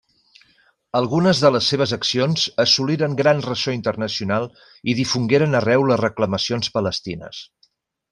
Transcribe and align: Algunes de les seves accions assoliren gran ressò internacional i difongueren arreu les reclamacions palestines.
Algunes 0.99 1.41
de 1.43 1.49
les 1.55 1.67
seves 1.73 1.91
accions 1.97 2.45
assoliren 2.63 3.17
gran 3.21 3.43
ressò 3.49 3.75
internacional 3.77 4.47
i 4.93 4.99
difongueren 5.01 5.57
arreu 5.61 5.85
les 5.91 6.01
reclamacions 6.07 6.73
palestines. 6.79 7.43